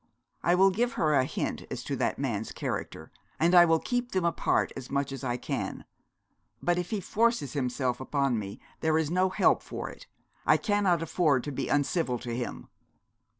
'I 0.41 0.55
will 0.55 0.71
give 0.71 0.93
her 0.93 1.13
a 1.13 1.25
hint 1.25 1.67
as 1.69 1.83
to 1.83 1.95
that 1.97 2.17
man's 2.17 2.51
character, 2.51 3.11
and 3.39 3.53
I 3.53 3.65
will 3.65 3.77
keep 3.77 4.13
them 4.13 4.25
apart 4.25 4.71
as 4.75 4.89
much 4.89 5.11
as 5.11 5.23
I 5.23 5.37
can. 5.37 5.85
But 6.59 6.79
if 6.79 6.89
he 6.89 6.99
forces 6.99 7.53
himself 7.53 7.99
upon 7.99 8.39
me 8.39 8.59
there 8.79 8.97
is 8.97 9.11
no 9.11 9.29
help 9.29 9.61
for 9.61 9.91
it. 9.91 10.07
I 10.43 10.57
cannot 10.57 11.03
afford 11.03 11.43
to 11.43 11.51
be 11.51 11.69
uncivil 11.69 12.17
to 12.17 12.35
him.' 12.35 12.67